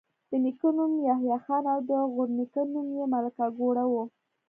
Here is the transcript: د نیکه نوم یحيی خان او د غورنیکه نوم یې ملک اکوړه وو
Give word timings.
د 0.29 0.31
نیکه 0.43 0.69
نوم 0.77 0.91
یحيی 1.07 1.37
خان 1.43 1.63
او 1.73 1.79
د 1.89 1.91
غورنیکه 2.13 2.61
نوم 2.73 2.87
یې 2.97 3.05
ملک 3.13 3.35
اکوړه 3.47 3.83
وو 3.91 4.03